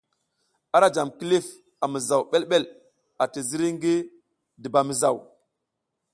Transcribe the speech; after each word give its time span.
Ara 0.75 0.87
jam 0.95 1.09
kilif 1.17 1.45
a 1.83 1.85
mizaw 1.93 2.21
ɓelɓel 2.31 2.63
ati 3.23 3.39
ziri 3.49 3.67
ngi 3.75 3.93
dubamizaw. 4.61 5.17